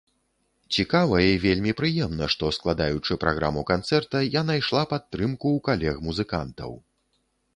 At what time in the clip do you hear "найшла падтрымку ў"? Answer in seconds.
4.51-5.67